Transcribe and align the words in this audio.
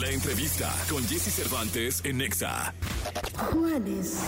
La 0.00 0.08
entrevista 0.08 0.74
con 0.88 1.06
Jesse 1.06 1.30
Cervantes 1.30 2.00
en 2.04 2.16
Nexa. 2.16 2.72
Juanes. 3.36 4.18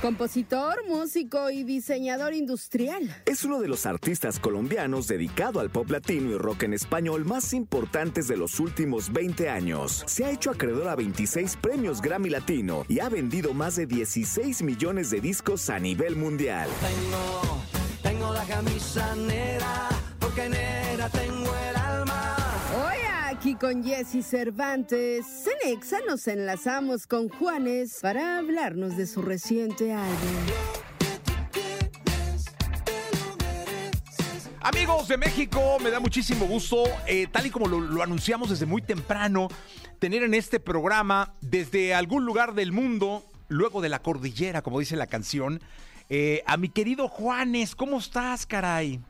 Compositor, 0.00 0.84
músico 0.88 1.48
y 1.48 1.62
diseñador 1.62 2.34
industrial. 2.34 3.22
Es 3.24 3.44
uno 3.44 3.60
de 3.60 3.68
los 3.68 3.86
artistas 3.86 4.40
colombianos 4.40 5.06
dedicado 5.06 5.60
al 5.60 5.70
pop 5.70 5.88
latino 5.90 6.32
y 6.32 6.38
rock 6.38 6.64
en 6.64 6.72
español 6.72 7.24
más 7.24 7.52
importantes 7.52 8.26
de 8.26 8.36
los 8.36 8.58
últimos 8.58 9.12
20 9.12 9.48
años. 9.48 10.02
Se 10.08 10.24
ha 10.24 10.32
hecho 10.32 10.50
acreedor 10.50 10.88
a 10.88 10.96
26 10.96 11.56
premios 11.58 12.02
Grammy 12.02 12.28
Latino 12.28 12.84
y 12.88 12.98
ha 12.98 13.08
vendido 13.08 13.54
más 13.54 13.76
de 13.76 13.86
16 13.86 14.62
millones 14.62 15.10
de 15.10 15.20
discos 15.20 15.70
a 15.70 15.78
nivel 15.78 16.16
mundial. 16.16 16.68
Tengo, 16.80 17.62
tengo 18.02 18.32
la 18.34 18.44
camisa 18.44 19.14
negra, 19.14 19.88
porque 20.18 20.48
negra 20.48 21.08
tengo 21.10 21.54
el 21.68 21.81
aquí 23.42 23.56
con 23.56 23.82
Jesse 23.82 24.24
Cervantes, 24.24 25.48
en 25.48 25.72
Exa 25.72 25.98
nos 26.06 26.28
enlazamos 26.28 27.08
con 27.08 27.28
Juanes 27.28 27.98
para 28.00 28.38
hablarnos 28.38 28.96
de 28.96 29.04
su 29.04 29.20
reciente 29.20 29.92
álbum. 29.92 30.16
Amigos 34.60 35.08
de 35.08 35.16
México, 35.16 35.78
me 35.82 35.90
da 35.90 35.98
muchísimo 35.98 36.46
gusto, 36.46 36.84
eh, 37.08 37.26
tal 37.32 37.46
y 37.46 37.50
como 37.50 37.66
lo, 37.66 37.80
lo 37.80 38.04
anunciamos 38.04 38.48
desde 38.48 38.64
muy 38.64 38.80
temprano, 38.80 39.48
tener 39.98 40.22
en 40.22 40.34
este 40.34 40.60
programa, 40.60 41.34
desde 41.40 41.94
algún 41.96 42.24
lugar 42.24 42.54
del 42.54 42.70
mundo, 42.70 43.24
luego 43.48 43.80
de 43.80 43.88
la 43.88 44.02
cordillera, 44.02 44.62
como 44.62 44.78
dice 44.78 44.94
la 44.94 45.08
canción, 45.08 45.60
eh, 46.10 46.44
a 46.46 46.56
mi 46.56 46.68
querido 46.68 47.08
Juanes. 47.08 47.74
¿Cómo 47.74 47.98
estás, 47.98 48.46
caray? 48.46 49.00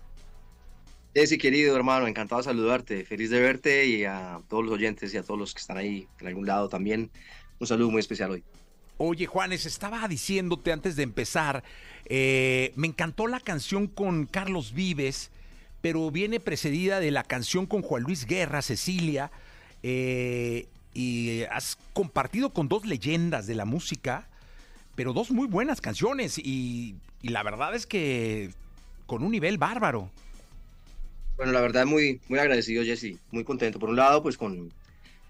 Jesse, 1.14 1.36
querido 1.36 1.76
hermano, 1.76 2.06
encantado 2.06 2.40
de 2.40 2.44
saludarte, 2.44 3.04
feliz 3.04 3.28
de 3.28 3.38
verte 3.38 3.86
y 3.86 4.04
a 4.04 4.40
todos 4.48 4.64
los 4.64 4.72
oyentes 4.72 5.12
y 5.12 5.18
a 5.18 5.22
todos 5.22 5.38
los 5.38 5.52
que 5.52 5.60
están 5.60 5.76
ahí 5.76 6.08
en 6.20 6.26
algún 6.26 6.46
lado 6.46 6.70
también. 6.70 7.10
Un 7.58 7.66
saludo 7.66 7.90
muy 7.90 8.00
especial 8.00 8.30
hoy. 8.30 8.42
Oye, 8.96 9.26
Juanes, 9.26 9.66
estaba 9.66 10.08
diciéndote 10.08 10.72
antes 10.72 10.96
de 10.96 11.02
empezar, 11.02 11.64
eh, 12.06 12.72
me 12.76 12.86
encantó 12.86 13.26
la 13.26 13.40
canción 13.40 13.88
con 13.88 14.24
Carlos 14.24 14.72
Vives, 14.72 15.30
pero 15.82 16.10
viene 16.10 16.40
precedida 16.40 16.98
de 16.98 17.10
la 17.10 17.24
canción 17.24 17.66
con 17.66 17.82
Juan 17.82 18.04
Luis 18.04 18.24
Guerra, 18.24 18.62
Cecilia, 18.62 19.30
eh, 19.82 20.66
y 20.94 21.42
has 21.50 21.76
compartido 21.92 22.54
con 22.54 22.68
dos 22.68 22.86
leyendas 22.86 23.46
de 23.46 23.54
la 23.54 23.66
música, 23.66 24.28
pero 24.94 25.12
dos 25.12 25.30
muy 25.30 25.46
buenas 25.46 25.82
canciones, 25.82 26.38
y, 26.38 26.94
y 27.20 27.28
la 27.28 27.42
verdad 27.42 27.74
es 27.74 27.86
que 27.86 28.50
con 29.06 29.22
un 29.22 29.32
nivel 29.32 29.58
bárbaro. 29.58 30.10
Bueno, 31.36 31.52
la 31.52 31.60
verdad 31.60 31.86
muy, 31.86 32.20
muy 32.28 32.38
agradecido, 32.38 32.84
Jesse, 32.84 33.16
muy 33.30 33.44
contento. 33.44 33.78
Por 33.78 33.88
un 33.88 33.96
lado, 33.96 34.22
pues 34.22 34.36
con, 34.36 34.72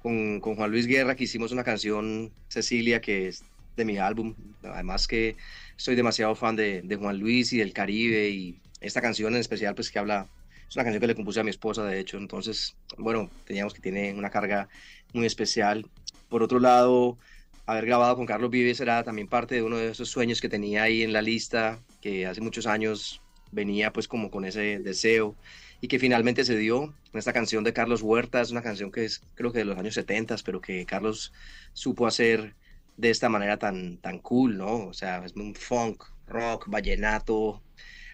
con, 0.03 0.41
con 0.41 0.56
Juan 0.56 0.70
Luis 0.70 0.86
Guerra, 0.86 1.14
que 1.14 1.25
hicimos 1.25 1.53
una 1.53 1.64
canción, 1.64 2.31
Cecilia, 2.48 3.00
que 3.00 3.28
es 3.28 3.45
de 3.77 3.84
mi 3.84 3.98
álbum. 3.98 4.34
Además 4.62 5.06
que 5.06 5.36
soy 5.77 5.95
demasiado 5.95 6.34
fan 6.34 6.56
de, 6.56 6.83
de 6.83 6.97
Juan 6.97 7.19
Luis 7.19 7.53
y 7.53 7.58
del 7.58 7.73
Caribe 7.73 8.28
y 8.28 8.56
esta 8.80 9.00
canción 9.00 9.34
en 9.34 9.41
especial, 9.41 9.75
pues 9.75 9.91
que 9.91 9.98
habla, 9.98 10.27
es 10.69 10.77
una 10.77 10.84
canción 10.84 11.00
que 11.00 11.06
le 11.06 11.14
compuse 11.14 11.41
a 11.41 11.45
mi 11.45 11.50
esposa, 11.50 11.84
de 11.84 12.00
hecho. 12.00 12.19
Entonces, 12.19 12.75
bueno, 12.98 13.30
teníamos 13.47 13.73
que 13.73 13.80
tiene 13.80 14.12
una 14.12 14.30
carga 14.30 14.69
muy 15.12 15.25
especial. 15.27 15.86
Por 16.28 16.42
otro 16.42 16.58
lado, 16.58 17.17
haber 17.67 17.86
grabado 17.86 18.17
con 18.17 18.27
Carlos 18.27 18.50
Vives 18.50 18.80
era 18.80 19.05
también 19.05 19.28
parte 19.28 19.55
de 19.55 19.62
uno 19.62 19.77
de 19.78 19.91
esos 19.91 20.08
sueños 20.08 20.41
que 20.41 20.48
tenía 20.48 20.83
ahí 20.83 21.03
en 21.03 21.12
la 21.12 21.23
lista, 21.23 21.78
que 22.00 22.27
hace 22.27 22.41
muchos 22.41 22.67
años 22.67 23.20
venía 23.53 23.92
pues 23.92 24.08
como 24.08 24.30
con 24.30 24.45
ese 24.45 24.78
deseo 24.78 25.36
y 25.83 25.88
que 25.88 25.98
finalmente 25.98 26.44
se 26.44 26.56
dio 26.56 26.94
en 27.12 27.19
esta 27.19 27.33
canción 27.33 27.64
de 27.64 27.72
Carlos 27.72 28.02
Huerta, 28.02 28.41
es 28.41 28.52
una 28.52 28.62
canción 28.62 28.92
que 28.92 29.05
es 29.05 29.20
creo 29.34 29.52
que 29.52 29.58
de 29.58 29.64
los 29.64 29.77
años 29.77 29.94
70, 29.94 30.36
pero 30.44 30.61
que 30.61 30.86
Carlos 30.86 31.33
supo 31.72 32.06
hacer 32.06 32.55
de 32.97 33.11
esta 33.11 33.28
manera 33.28 33.58
tan, 33.58 33.98
tan 33.98 34.20
cool, 34.20 34.56
¿no? 34.56 34.86
O 34.86 34.92
sea, 34.92 35.24
es 35.24 35.34
un 35.34 35.56
funk, 35.56 36.05
rock, 36.28 36.69
vallenato. 36.69 37.61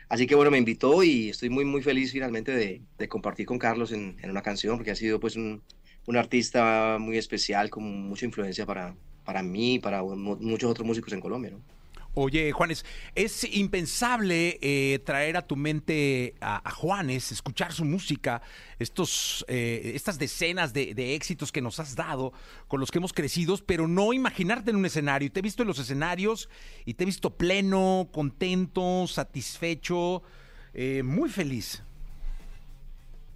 Así 0.08 0.26
que 0.26 0.34
bueno, 0.34 0.50
me 0.50 0.56
invitó 0.56 1.02
y 1.02 1.28
estoy 1.28 1.50
muy, 1.50 1.66
muy 1.66 1.82
feliz 1.82 2.10
finalmente 2.10 2.52
de, 2.52 2.80
de 2.96 3.08
compartir 3.08 3.44
con 3.44 3.58
Carlos 3.58 3.92
en, 3.92 4.16
en, 4.22 4.30
una 4.30 4.42
canción, 4.42 4.78
porque 4.78 4.92
ha 4.92 4.96
sido 4.96 5.20
pues 5.20 5.36
un, 5.36 5.62
un, 6.06 6.16
artista 6.16 6.96
muy 6.98 7.18
especial, 7.18 7.68
con 7.68 7.84
mucha 8.08 8.24
influencia 8.24 8.64
para, 8.64 8.96
para 9.26 9.42
mí 9.42 9.74
y 9.74 9.78
para 9.78 10.02
muchos 10.02 10.70
otros 10.70 10.86
músicos 10.86 11.12
en 11.12 11.20
Colombia, 11.20 11.50
¿no? 11.50 11.77
Oye, 12.14 12.50
Juanes, 12.50 12.84
es 13.14 13.44
impensable 13.44 14.58
eh, 14.60 14.98
traer 15.04 15.36
a 15.36 15.46
tu 15.46 15.54
mente 15.54 16.34
a, 16.40 16.70
Juanes, 16.70 17.30
escuchar 17.30 17.72
su 17.72 17.84
música, 17.84 18.42
estos, 18.78 19.44
eh, 19.46 19.92
estas 19.94 20.18
decenas 20.18 20.72
de, 20.72 20.94
de, 20.94 21.14
éxitos 21.14 21.52
que 21.52 21.60
nos 21.60 21.78
has 21.78 21.94
dado, 21.94 22.32
con 22.66 22.80
los 22.80 22.90
que 22.90 22.98
hemos 22.98 23.12
crecido, 23.12 23.56
pero 23.64 23.86
no 23.86 24.12
imaginarte 24.12 24.70
en 24.70 24.76
un 24.76 24.86
escenario. 24.86 25.30
Te 25.30 25.40
he 25.40 25.42
visto 25.42 25.62
en 25.62 25.68
los 25.68 25.78
escenarios 25.78 26.48
y 26.84 26.94
te 26.94 27.04
he 27.04 27.06
visto 27.06 27.30
pleno, 27.30 28.08
contento, 28.12 29.06
satisfecho, 29.06 30.22
eh, 30.74 31.02
muy 31.02 31.30
feliz. 31.30 31.82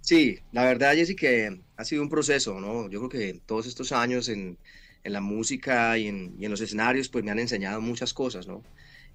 Sí, 0.01 0.39
la 0.51 0.65
verdad, 0.65 0.95
Jessy, 0.95 1.15
que 1.15 1.61
ha 1.77 1.85
sido 1.85 2.01
un 2.01 2.09
proceso, 2.09 2.59
¿no? 2.59 2.89
Yo 2.89 2.99
creo 2.99 3.09
que 3.09 3.39
todos 3.45 3.67
estos 3.67 3.93
años 3.93 4.27
en 4.27 4.57
en 5.03 5.13
la 5.13 5.21
música 5.21 5.97
y 5.97 6.07
en, 6.07 6.35
los 6.39 6.61
escenarios, 6.61 7.09
pues 7.09 7.23
me 7.23 7.31
han 7.31 7.39
enseñado 7.39 7.81
muchas 7.81 8.13
cosas, 8.13 8.47
¿no? 8.47 8.63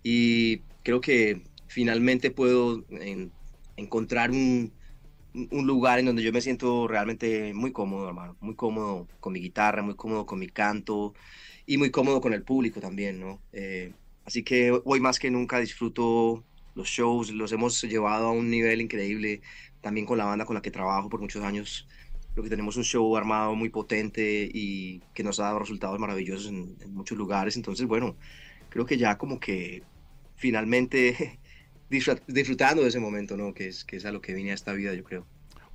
Y 0.03 0.59
creo 0.83 1.01
que 1.01 1.43
finalmente 1.67 2.31
puedo 2.31 2.85
en, 2.91 3.33
encontrar 3.77 4.31
un, 4.31 4.73
un, 5.35 5.67
lugar 5.67 5.99
en 5.99 6.07
donde 6.07 6.23
yo 6.23 6.33
me 6.33 6.41
siento 6.41 6.89
realmente 6.89 7.53
muy 7.55 7.73
cómodo, 7.73 8.09
hermano, 8.09 8.37
muy 8.41 8.55
cómodo 8.55 9.09
con 9.21 9.33
mi 9.33 9.41
guitarra, 9.41 9.83
muy 9.83 9.95
cómodo 9.95 10.27
con 10.27 10.39
mi 10.39 10.49
canto 10.49 11.15
y 11.67 11.79
muy 11.79 11.91
cómodo 11.91 12.21
con 12.21 12.33
el 12.33 12.43
público 12.43 12.81
también, 12.81 13.21
¿no? 13.21 13.41
Eh, 13.53 13.93
así 14.25 14.43
que 14.43 14.79
hoy 14.85 15.01
más 15.01 15.19
que 15.19 15.31
nunca 15.31 15.59
disfruto 15.61 16.45
los 16.75 16.89
shows, 16.89 17.31
los 17.33 17.53
hemos 17.53 17.83
llevado 17.83 18.29
a 18.29 18.33
un 18.33 18.51
nivel 18.51 18.81
increíble, 18.81 19.43
también 19.81 20.07
con 20.07 20.19
la 20.19 20.25
banda 20.25 20.45
con 20.45 20.55
la 20.55 20.63
que 20.63 20.71
trabajo 20.71 21.09
por 21.09 21.21
muchos 21.21 21.43
años 21.45 21.89
creo 22.33 22.45
que 22.45 22.51
tenemos 22.51 22.77
un 22.77 22.85
show 22.85 23.17
armado 23.17 23.55
muy 23.55 23.69
potente 23.69 24.49
y 24.53 25.01
que 25.15 25.23
nos 25.23 25.41
ha 25.41 25.45
dado 25.45 25.59
resultados 25.59 25.99
maravillosos 25.99 26.49
en, 26.49 26.77
en, 26.81 26.95
muchos 26.95 27.19
lugares. 27.19 27.57
Entonces, 27.57 27.87
bueno, 27.87 28.17
creo 28.69 28.87
que 28.87 28.97
ya 28.97 29.19
como 29.19 29.41
que 29.41 29.83
finalmente 30.37 31.41
disfrutando 31.89 32.83
de 32.83 32.89
ese 32.89 33.01
momento, 33.01 33.37
¿no? 33.37 33.55
Que 33.55 33.69
es, 33.69 33.85
que 33.85 33.97
es 33.97 34.05
a 34.05 34.13
lo 34.13 34.21
que 34.21 34.35
vine 34.35 34.53
a 34.53 34.55
esta 34.55 34.73
vida, 34.73 34.95
yo 34.95 35.05
creo. 35.05 35.27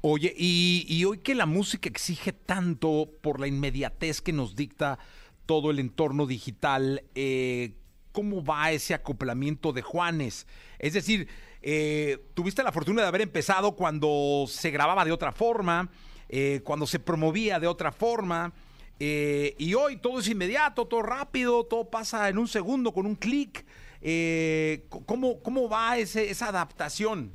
Oye, 0.02 0.34
y, 0.38 0.86
y 0.88 1.06
hoy 1.06 1.20
que 1.20 1.34
la 1.34 1.46
música 1.46 1.88
exige 1.88 2.34
tanto 2.34 3.10
por 3.22 3.40
la 3.40 3.48
inmediatez 3.48 4.22
que 4.22 4.34
nos 4.34 4.56
dicta 4.56 5.00
todo 5.46 5.72
el 5.72 5.80
entorno 5.80 6.26
digital, 6.26 7.04
eh, 7.16 7.74
¿cómo 8.12 8.44
va 8.44 8.72
ese 8.72 8.94
acoplamiento 8.94 9.74
de 9.74 9.82
Juanes? 9.82 10.48
Es 10.80 10.94
decir, 10.94 11.28
eh, 11.62 12.20
tuviste 12.34 12.64
la 12.64 12.72
fortuna 12.72 13.02
de 13.02 13.08
haber 13.08 13.22
empezado 13.22 13.76
cuando 13.76 14.46
se 14.48 14.72
grababa 14.72 15.06
de 15.06 15.12
otra 15.12 15.32
forma, 15.32 15.90
eh, 16.30 16.62
cuando 16.64 16.88
se 16.88 17.00
promovía 17.00 17.60
de 17.60 17.68
otra 17.68 17.92
forma. 17.92 18.54
Eh, 19.00 19.56
y 19.58 19.74
hoy 19.74 19.98
todo 19.98 20.20
es 20.20 20.28
inmediato, 20.28 20.86
todo 20.86 21.02
rápido, 21.02 21.66
todo 21.66 21.90
pasa 21.90 22.30
en 22.30 22.38
un 22.38 22.48
segundo 22.48 22.94
con 22.94 23.06
un 23.06 23.16
clic. 23.16 23.66
Eh, 24.02 24.86
¿cómo, 25.06 25.42
¿Cómo 25.42 25.70
va 25.70 25.98
esa 25.98 26.48
adaptación? 26.50 27.32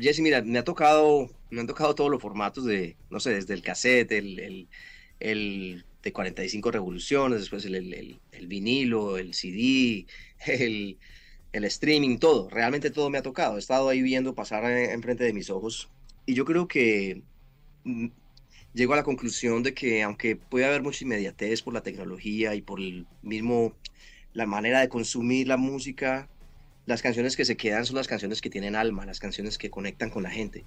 Jesse, 0.00 0.20
mira, 0.20 0.42
me 0.42 0.58
ha 0.58 0.64
tocado, 0.64 1.30
me 1.50 1.60
han 1.60 1.66
tocado 1.66 1.94
todos 1.94 2.10
los 2.10 2.20
formatos 2.20 2.64
de, 2.64 2.96
no 3.10 3.20
sé, 3.20 3.34
desde 3.34 3.54
el 3.54 3.62
cassette, 3.62 4.12
el, 4.12 4.38
el, 4.40 4.68
el 5.20 5.84
de 6.02 6.12
45 6.12 6.70
revoluciones, 6.70 7.40
después 7.40 7.64
el, 7.64 8.20
vinilo, 8.46 9.18
el 9.18 9.34
CD, 9.34 10.06
el, 10.46 10.98
el 11.52 11.64
streaming, 11.64 12.18
todo, 12.18 12.48
realmente 12.50 12.90
todo 12.90 13.10
me 13.10 13.18
ha 13.18 13.22
tocado. 13.22 13.56
He 13.56 13.58
estado 13.60 13.88
ahí 13.88 14.02
viendo 14.02 14.34
pasar 14.34 14.64
enfrente 14.64 15.24
de 15.24 15.32
mis 15.32 15.50
ojos 15.50 15.88
y 16.26 16.34
yo 16.34 16.44
creo 16.44 16.68
que 16.68 17.22
mm, 17.84 18.08
llego 18.74 18.92
a 18.92 18.96
la 18.96 19.02
conclusión 19.04 19.62
de 19.62 19.72
que 19.74 20.02
aunque 20.02 20.36
puede 20.36 20.66
haber 20.66 20.82
mucha 20.82 21.04
inmediatez 21.04 21.62
por 21.62 21.72
la 21.72 21.82
tecnología 21.82 22.54
y 22.54 22.62
por 22.62 22.80
el 22.80 23.06
mismo 23.22 23.74
la 24.32 24.46
manera 24.46 24.80
de 24.80 24.88
consumir 24.88 25.48
la 25.48 25.56
música, 25.56 26.28
las 26.84 27.00
canciones 27.00 27.36
que 27.36 27.46
se 27.46 27.56
quedan 27.56 27.86
son 27.86 27.96
las 27.96 28.06
canciones 28.06 28.40
que 28.42 28.50
tienen 28.50 28.76
alma, 28.76 29.06
las 29.06 29.18
canciones 29.18 29.56
que 29.56 29.70
conectan 29.70 30.10
con 30.10 30.22
la 30.22 30.30
gente. 30.30 30.64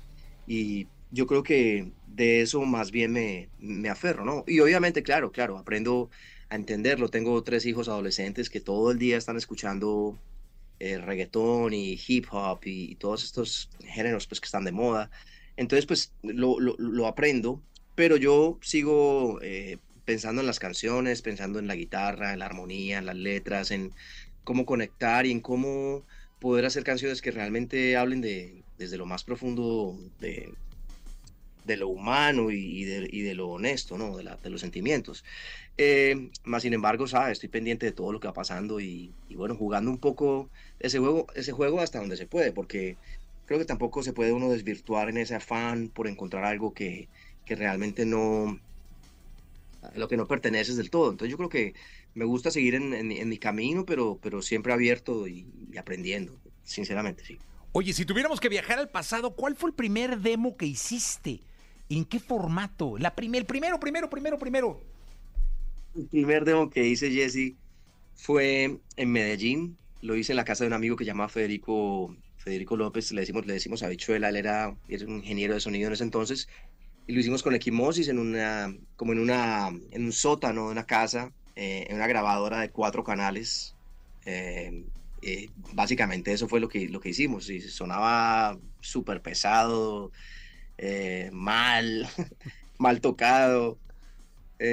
Y 0.47 0.87
yo 1.11 1.27
creo 1.27 1.43
que 1.43 1.91
de 2.07 2.41
eso 2.41 2.61
más 2.63 2.89
bien 2.91 3.11
me, 3.11 3.49
me 3.59 3.89
aferro, 3.89 4.25
¿no? 4.25 4.43
Y 4.47 4.59
obviamente, 4.59 5.03
claro, 5.03 5.31
claro, 5.31 5.57
aprendo 5.57 6.09
a 6.49 6.55
entenderlo. 6.55 7.09
Tengo 7.09 7.43
tres 7.43 7.65
hijos 7.67 7.87
adolescentes 7.87 8.49
que 8.49 8.59
todo 8.59 8.91
el 8.91 8.97
día 8.97 9.17
están 9.17 9.37
escuchando 9.37 10.17
eh, 10.79 10.97
reggaetón 10.97 11.73
y 11.73 11.99
hip 12.07 12.25
hop 12.31 12.61
y, 12.65 12.91
y, 12.91 12.95
todos 12.95 13.23
estos 13.23 13.69
géneros 13.85 14.27
pues, 14.27 14.41
que 14.41 14.45
están 14.45 14.65
de 14.65 14.71
moda. 14.71 15.11
Entonces, 15.59 15.85
pues 15.85 16.13
lo, 16.23 16.57
lo, 16.61 16.77
lo 16.77 17.05
aprendo, 17.05 17.61
pero 17.93 18.15
yo 18.15 18.57
sigo 18.61 19.39
eh, 19.41 19.77
pensando 20.05 20.39
en 20.39 20.47
las 20.47 20.57
canciones, 20.57 21.21
pensando 21.21 21.59
en 21.59 21.67
la 21.67 21.75
guitarra, 21.75 22.31
en 22.31 22.39
la 22.39 22.45
armonía, 22.45 22.99
en 22.99 23.05
las 23.05 23.17
letras, 23.17 23.71
en 23.71 23.91
cómo 24.45 24.65
conectar 24.65 25.25
y 25.25 25.31
en 25.31 25.41
cómo 25.41 26.05
poder 26.39 26.65
hacer 26.65 26.85
canciones 26.85 27.21
que 27.21 27.31
realmente 27.31 27.97
hablen 27.97 28.21
de 28.21 28.63
desde 28.77 28.97
lo 28.97 29.05
más 29.05 29.25
profundo 29.25 29.99
de, 30.21 30.53
de 31.65 31.75
lo 31.75 31.89
humano 31.89 32.51
y, 32.51 32.85
de, 32.85 33.35
lo 33.35 33.49
honesto, 33.49 33.97
¿no? 33.97 34.15
De, 34.15 34.23
de 34.41 34.49
los 34.49 34.61
sentimientos. 34.61 35.25
Eh, 35.77 36.29
más 36.43 36.63
sin 36.63 36.73
embargo, 36.73 37.07
¿sabes? 37.07 37.33
Estoy 37.33 37.49
pendiente 37.49 37.85
de 37.85 37.91
todo 37.91 38.11
lo 38.11 38.19
que 38.19 38.27
va 38.27 38.33
pasando 38.33 38.79
y, 38.79 39.13
bueno, 39.29 39.55
jugando 39.55 39.91
un 39.91 39.97
poco 39.97 40.49
ese 40.79 40.99
juego, 40.99 41.27
ese 41.35 41.51
juego 41.51 41.79
hasta 41.79 41.99
donde 41.99 42.17
se 42.17 42.27
puede, 42.27 42.51
porque 42.51 42.97
creo 43.49 43.57
que 43.57 43.65
tampoco 43.65 44.03
se 44.03 44.13
puede 44.13 44.31
uno 44.31 44.47
desvirtuar 44.47 45.09
en 45.09 45.17
ese 45.17 45.33
afán 45.33 45.89
por 45.89 46.07
encontrar 46.07 46.43
algo 46.45 46.71
que, 46.71 47.09
que 47.45 47.55
realmente 47.55 48.05
no, 48.05 48.59
lo 49.95 50.07
que 50.07 50.17
no 50.17 50.27
perteneces 50.27 50.77
del 50.77 50.91
todo. 50.91 51.09
Entonces 51.09 51.31
yo 51.31 51.37
creo 51.37 51.49
que 51.49 51.73
me 52.13 52.25
gusta 52.25 52.51
seguir 52.51 52.75
en, 52.75 52.93
en, 52.93 53.27
mi 53.27 53.39
camino, 53.39 53.87
pero, 53.87 54.19
pero 54.21 54.43
siempre 54.43 54.71
abierto 54.71 55.27
y, 55.27 55.47
y, 55.73 55.79
aprendiendo, 55.79 56.39
sinceramente, 56.63 57.25
sí. 57.25 57.39
Oye, 57.71 57.91
si 57.93 58.05
tuviéramos 58.05 58.39
que 58.39 58.49
viajar 58.49 58.77
al 58.77 58.89
pasado, 58.89 59.31
¿cuál 59.31 59.55
fue 59.55 59.71
el 59.71 59.75
primer 59.75 60.19
demo 60.19 60.55
que 60.55 60.67
hiciste? 60.67 61.39
¿En 61.89 62.05
qué 62.05 62.19
formato? 62.19 62.99
La 62.99 63.15
primer, 63.15 63.47
primero, 63.47 63.79
primero, 63.79 64.11
primero, 64.11 64.37
primero. 64.37 64.79
El 65.95 66.05
primer 66.05 66.45
demo 66.45 66.69
que 66.69 66.85
hice, 66.85 67.09
Jesse, 67.09 67.55
fue 68.13 68.77
en 68.95 69.11
Medellín. 69.11 69.75
Lo 70.03 70.15
hice 70.15 70.33
en 70.33 70.37
la 70.37 70.45
casa 70.45 70.65
de 70.65 70.67
un 70.67 70.73
amigo 70.73 70.95
que 70.95 71.03
se 71.03 71.07
llamaba 71.09 71.29
Federico, 71.29 72.15
Federico 72.39 72.75
López. 72.75 73.11
Le 73.11 73.21
decimos, 73.21 73.45
le 73.45 73.53
decimos 73.53 73.83
a 73.83 73.89
Bichuela, 73.89 74.29
él 74.29 74.37
era, 74.37 74.75
era 74.87 75.05
un 75.05 75.17
ingeniero 75.17 75.53
de 75.53 75.59
sonido 75.59 75.87
en 75.87 75.93
ese 75.93 76.03
entonces. 76.03 76.47
Y 77.07 77.13
lo 77.13 77.19
hicimos 77.19 77.43
con 77.43 77.55
Equimosis 77.55 78.07
en 78.07 78.19
una, 78.19 78.75
como 78.95 79.13
en, 79.13 79.19
una, 79.19 79.69
en 79.91 80.05
un 80.05 80.11
sótano 80.11 80.65
de 80.65 80.71
una 80.71 80.85
casa, 80.85 81.31
eh, 81.55 81.87
en 81.89 81.95
una 81.95 82.07
grabadora 82.07 82.61
de 82.61 82.69
cuatro 82.69 83.03
canales. 83.03 83.75
Eh, 84.25 84.85
eh, 85.21 85.49
básicamente 85.73 86.31
eso 86.31 86.47
fue 86.47 86.59
lo 86.59 86.69
que, 86.69 86.87
lo 86.87 86.99
que 86.99 87.09
hicimos. 87.09 87.49
Y 87.49 87.61
sonaba 87.61 88.57
súper 88.79 89.21
pesado, 89.21 90.11
mal, 91.31 92.07
mal 92.77 93.01
tocado. 93.01 93.77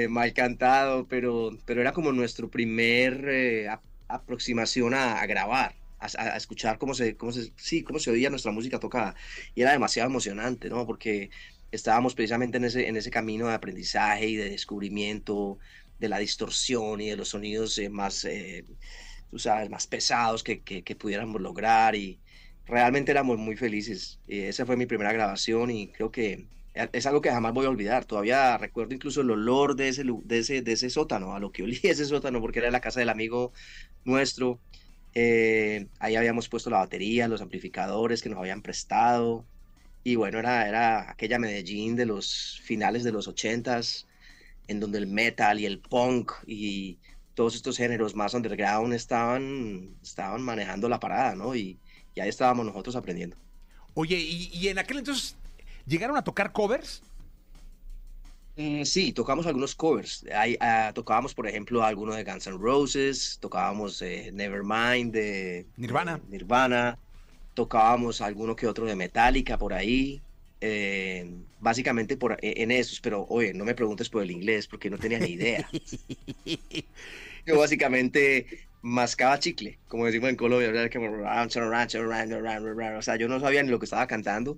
Mal 0.09 0.33
cantado, 0.33 1.07
pero, 1.07 1.57
pero 1.63 1.79
era 1.79 1.93
como 1.93 2.11
nuestro 2.11 2.49
primer 2.49 3.69
aproximación 4.07 4.93
a, 4.93 5.25
grabar, 5.25 5.75
a, 5.99 6.37
escuchar 6.37 6.77
cómo 6.77 6.93
se, 6.93 7.17
cómo, 7.17 7.31
se, 7.31 7.51
sí, 7.57 7.83
cómo 7.83 7.99
se 7.99 8.11
oía 8.11 8.29
nuestra 8.29 8.51
música 8.51 8.79
tocada. 8.79 9.15
Y 9.55 9.61
era 9.61 9.71
demasiado 9.71 10.09
emocionante, 10.09 10.69
¿no? 10.69 10.85
Porque 10.85 11.29
estábamos 11.71 12.15
precisamente 12.15 12.57
en 12.57 12.65
ese, 12.65 12.87
en 12.87 12.97
ese 12.97 13.11
camino 13.11 13.47
de 13.47 13.53
aprendizaje 13.53 14.27
y 14.27 14.35
de 14.35 14.49
descubrimiento 14.49 15.57
de 15.99 16.09
la 16.09 16.19
distorsión 16.19 17.01
y 17.01 17.09
de 17.09 17.17
los 17.17 17.29
sonidos 17.29 17.77
eh, 17.79 17.89
más, 17.89 18.27
tú 19.31 19.39
sabes, 19.39 19.69
más 19.69 19.87
pesados 19.87 20.43
que, 20.43 20.61
que, 20.61 20.83
que, 20.83 20.95
pudiéramos 20.95 21.41
lograr 21.41 21.95
y 21.95 22.19
realmente 22.65 23.11
éramos 23.11 23.37
muy 23.37 23.55
felices. 23.55 24.19
esa 24.27 24.65
fue 24.65 24.77
mi 24.77 24.85
primera 24.85 25.11
grabación 25.13 25.71
y 25.71 25.87
creo 25.89 26.11
que 26.11 26.47
es 26.91 27.05
algo 27.05 27.21
que 27.21 27.31
jamás 27.31 27.53
voy 27.53 27.65
a 27.65 27.69
olvidar. 27.69 28.05
Todavía 28.05 28.57
recuerdo 28.57 28.93
incluso 28.93 29.21
el 29.21 29.31
olor 29.31 29.75
de 29.75 29.89
ese, 29.89 30.03
de 30.03 30.39
ese, 30.39 30.61
de 30.61 30.71
ese 30.73 30.89
sótano, 30.89 31.35
a 31.35 31.39
lo 31.39 31.51
que 31.51 31.63
olía 31.63 31.79
ese 31.83 32.05
sótano, 32.05 32.41
porque 32.41 32.59
era 32.59 32.71
la 32.71 32.81
casa 32.81 32.99
del 32.99 33.09
amigo 33.09 33.51
nuestro. 34.05 34.59
Eh, 35.13 35.87
ahí 35.99 36.15
habíamos 36.15 36.49
puesto 36.49 36.69
la 36.69 36.77
batería, 36.77 37.27
los 37.27 37.41
amplificadores 37.41 38.21
que 38.21 38.29
nos 38.29 38.39
habían 38.39 38.61
prestado. 38.61 39.45
Y 40.03 40.15
bueno, 40.15 40.39
era, 40.39 40.67
era 40.67 41.11
aquella 41.11 41.39
Medellín 41.39 41.95
de 41.95 42.05
los 42.05 42.61
finales 42.63 43.03
de 43.03 43.11
los 43.11 43.27
ochentas, 43.27 44.07
en 44.67 44.79
donde 44.79 44.99
el 44.99 45.07
metal 45.07 45.59
y 45.59 45.65
el 45.65 45.79
punk 45.79 46.31
y 46.45 46.97
todos 47.33 47.55
estos 47.55 47.77
géneros 47.77 48.15
más 48.15 48.33
underground 48.33 48.93
estaban, 48.93 49.95
estaban 50.01 50.41
manejando 50.41 50.89
la 50.89 50.99
parada, 50.99 51.35
¿no? 51.35 51.55
Y, 51.55 51.77
y 52.15 52.19
ahí 52.19 52.29
estábamos 52.29 52.65
nosotros 52.65 52.95
aprendiendo. 52.95 53.37
Oye, 53.93 54.17
y, 54.17 54.49
y 54.53 54.67
en 54.69 54.79
aquel 54.79 54.99
entonces 54.99 55.35
¿Llegaron 55.87 56.17
a 56.17 56.23
tocar 56.23 56.51
covers? 56.51 57.01
Eh, 58.59 58.85
sí, 58.85 59.13
tocamos 59.13 59.45
algunos 59.45 59.75
covers. 59.75 60.25
Ahí, 60.35 60.57
ah, 60.59 60.91
tocábamos, 60.93 61.35
por 61.35 61.47
ejemplo, 61.47 61.83
alguno 61.83 62.15
de 62.15 62.23
Guns 62.23 62.47
N' 62.47 62.57
Roses, 62.57 63.37
tocábamos 63.39 64.01
eh, 64.01 64.31
Nevermind 64.33 65.13
de 65.13 65.67
Nirvana. 65.77 66.19
Nirvana, 66.27 66.97
tocábamos 67.53 68.19
alguno 68.19 68.55
que 68.55 68.65
otro 68.65 68.87
de 68.87 68.95
Metallica 68.95 69.59
por 69.59 69.73
ahí. 69.73 70.19
Eh, 70.59 71.29
básicamente 71.59 72.17
por, 72.17 72.39
e, 72.41 72.63
en 72.63 72.71
esos, 72.71 72.99
pero 72.99 73.27
oye, 73.29 73.53
no 73.53 73.63
me 73.63 73.75
preguntes 73.75 74.09
por 74.09 74.23
el 74.23 74.31
inglés 74.31 74.65
porque 74.67 74.89
no 74.89 74.97
tenía 74.97 75.19
ni 75.19 75.33
idea. 75.33 75.69
Yo 77.45 77.59
básicamente 77.59 78.47
mascaba 78.81 79.37
chicle, 79.37 79.77
como 79.87 80.05
decimos 80.07 80.29
en 80.29 80.35
Colombia, 80.35 80.71
o 82.97 83.01
sea, 83.01 83.15
yo 83.15 83.27
no 83.27 83.39
sabía 83.39 83.63
ni 83.63 83.69
lo 83.69 83.79
que 83.79 83.85
estaba 83.85 84.05
cantando, 84.05 84.57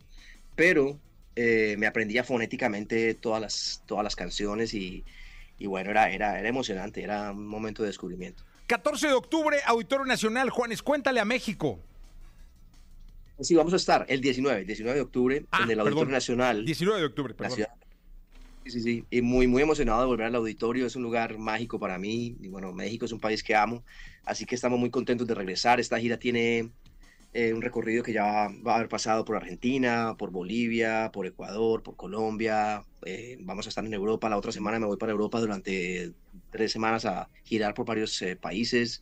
pero 0.56 1.00
eh, 1.42 1.78
me 1.78 1.88
aprendía 1.88 2.26
fonéticamente 2.26 3.14
todas 3.14 3.42
las, 3.42 3.82
todas 3.86 4.04
las 4.04 4.18
canciones 4.18 4.74
y, 4.74 5.06
bueno, 5.62 5.90
era, 5.90 6.12
era, 6.12 6.38
era 6.38 6.50
emocionante, 6.50 7.02
era 7.02 7.32
un 7.32 7.48
momento 7.48 7.82
de 7.82 7.88
descubrimiento. 7.88 8.44
14 8.68 9.08
de 9.08 9.14
octubre, 9.14 9.58
Auditorio 9.66 10.06
Nacional. 10.06 10.50
Juanes, 10.50 10.84
cuéntale 10.84 11.22
a 11.22 11.26
México. 11.26 11.80
Sí, 13.40 13.56
vamos 13.56 13.72
a 13.72 13.78
estar 13.78 14.06
el 14.10 14.20
19, 14.20 14.66
19 14.66 14.96
de 14.96 15.02
octubre 15.02 15.46
ah, 15.52 15.62
en 15.64 15.72
el 15.72 15.80
Auditorio 15.80 16.12
Nacional. 16.12 16.66
19 16.66 17.00
de 17.00 17.06
octubre, 17.06 17.34
perdón. 17.34 17.58
Sí, 18.66 18.72
sí, 18.72 18.82
sí. 18.82 19.06
Y 19.10 19.22
muy, 19.22 19.48
muy 19.48 19.64
emocionado 19.64 20.02
de 20.02 20.08
volver 20.08 20.26
al 20.26 20.36
auditorio. 20.36 20.86
Es 20.86 20.98
un 20.98 21.04
lugar 21.04 21.38
mágico 21.38 21.80
para 21.80 21.98
mí. 21.98 22.36
Y 22.42 22.50
bueno, 22.50 22.74
México 22.74 23.06
es 23.06 23.14
un 23.14 23.22
país 23.22 23.44
que 23.44 23.56
amo. 23.56 23.86
Así 24.26 24.46
que 24.46 24.56
estamos 24.56 24.78
muy 24.78 24.90
contentos 24.90 25.26
de 25.26 25.36
regresar. 25.36 25.80
Esta 25.80 25.98
gira 26.00 26.18
tiene 26.18 26.70
eh, 27.32 27.54
un 27.54 27.62
recorrido 27.62 28.02
que 28.02 28.12
ya 28.12 28.50
va 28.66 28.74
a 28.74 28.76
haber 28.78 28.90
pasado 28.90 29.24
por 29.24 29.36
Argentina, 29.36 30.16
por 30.18 30.32
Bolivia, 30.32 31.12
por 31.14 31.28
Ecuador, 31.28 31.84
por 31.84 31.96
Colombia. 31.96 32.84
Eh, 33.06 33.38
vamos 33.42 33.68
a 33.68 33.70
estar 33.70 33.86
en 33.86 33.94
Europa. 33.94 34.30
La 34.30 34.38
otra 34.38 34.52
semana 34.52 34.80
me 34.80 34.88
voy 34.88 34.98
para 34.98 35.12
Europa 35.12 35.40
durante 35.40 36.12
tres 36.50 36.72
semanas 36.72 37.06
a 37.06 37.30
girar 37.44 37.76
por 37.76 37.86
varios 37.86 38.20
eh, 38.24 38.36
países. 38.36 39.02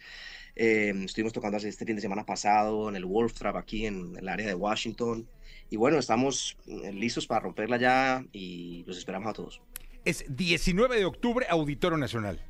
estuvimos 0.56 1.34
tocando 1.34 1.58
este 1.58 1.86
fin 1.86 1.96
de 1.96 2.02
semana 2.02 2.26
pasado 2.26 2.90
en 2.90 2.96
el 2.96 3.06
Wolf 3.06 3.34
Trap 3.34 3.56
aquí 3.56 3.86
en 3.86 4.16
el 4.18 4.28
área 4.28 4.48
de 4.48 4.56
Washington. 4.56 5.28
Y 5.70 5.78
bueno, 5.78 5.98
estamos 5.98 6.58
listos 6.94 7.28
para 7.28 7.42
romperla 7.42 7.78
ya 7.78 8.26
y 8.34 8.84
los 8.88 8.98
esperamos 8.98 9.30
a 9.30 9.34
todos. 9.34 9.62
Es 10.04 10.26
19 10.30 10.98
de 10.98 11.06
octubre, 11.06 11.46
Auditorio 11.50 11.98
Nacional. 11.98 12.42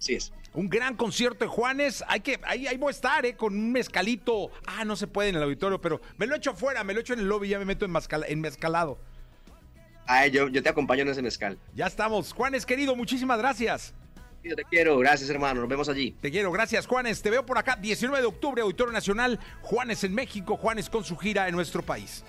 Sí 0.00 0.14
es. 0.14 0.32
Un 0.54 0.68
gran 0.68 0.96
concierto 0.96 1.44
de 1.44 1.48
Juanes. 1.48 2.02
Hay 2.08 2.20
que, 2.20 2.40
ahí, 2.42 2.66
ahí 2.66 2.76
voy 2.76 2.88
a 2.88 2.90
estar, 2.90 3.24
¿eh? 3.24 3.36
Con 3.36 3.54
un 3.54 3.70
mezcalito. 3.70 4.50
Ah, 4.66 4.84
no 4.84 4.96
se 4.96 5.06
puede 5.06 5.28
en 5.28 5.36
el 5.36 5.42
auditorio, 5.42 5.80
pero 5.80 6.00
me 6.16 6.26
lo 6.26 6.34
echo 6.34 6.50
afuera, 6.50 6.82
me 6.82 6.94
lo 6.94 7.00
echo 7.00 7.12
en 7.12 7.20
el 7.20 7.26
lobby 7.26 7.46
y 7.46 7.50
ya 7.50 7.58
me 7.58 7.66
meto 7.66 7.84
en, 7.84 7.94
en 8.26 8.40
mezcalado. 8.40 8.98
Ay, 10.06 10.30
yo, 10.32 10.48
yo 10.48 10.62
te 10.62 10.68
acompaño 10.68 11.02
en 11.02 11.08
ese 11.08 11.22
mezcal. 11.22 11.58
Ya 11.74 11.86
estamos. 11.86 12.32
Juanes, 12.32 12.66
querido, 12.66 12.96
muchísimas 12.96 13.38
gracias. 13.38 13.94
Yo 14.42 14.56
te 14.56 14.64
quiero, 14.64 14.98
gracias 14.98 15.28
hermano, 15.28 15.60
nos 15.60 15.68
vemos 15.68 15.88
allí. 15.90 16.12
Te 16.12 16.30
quiero, 16.30 16.50
gracias 16.50 16.86
Juanes, 16.86 17.20
te 17.20 17.28
veo 17.28 17.44
por 17.44 17.58
acá, 17.58 17.76
19 17.76 18.22
de 18.22 18.26
octubre, 18.26 18.62
Auditorio 18.62 18.90
Nacional, 18.90 19.38
Juanes 19.60 20.02
en 20.02 20.14
México, 20.14 20.56
Juanes 20.56 20.88
con 20.88 21.04
su 21.04 21.14
gira 21.18 21.46
en 21.46 21.54
nuestro 21.54 21.82
país. 21.82 22.24